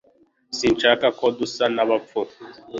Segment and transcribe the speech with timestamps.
[0.57, 2.19] Sinshaka ko dusa n'abapfu